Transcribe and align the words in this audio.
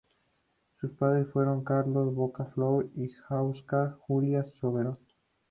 Sus 0.79 0.89
padres 0.93 1.27
fueron 1.31 1.63
Carlos 1.63 2.15
Baca-Flor 2.15 2.89
y 2.95 3.11
Huáscar 3.29 3.93
y 3.93 4.01
Julia 4.07 4.43
Soberón. 4.59 4.97